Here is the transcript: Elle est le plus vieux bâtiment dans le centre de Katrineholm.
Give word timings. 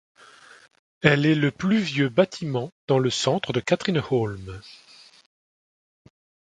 Elle 1.03 1.27
est 1.27 1.35
le 1.35 1.51
plus 1.51 1.77
vieux 1.77 2.09
bâtiment 2.09 2.71
dans 2.87 2.97
le 2.97 3.11
centre 3.11 3.53
de 3.53 3.59
Katrineholm. 3.59 4.59